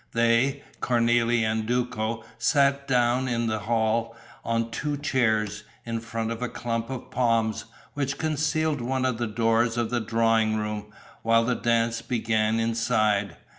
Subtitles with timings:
[0.13, 6.41] They, Cornélie and Duco, sat down in the hall on two chairs, in front of
[6.41, 10.87] a clump of palms, which concealed one of the doors of the drawing room,
[11.21, 13.35] while the dance began inside.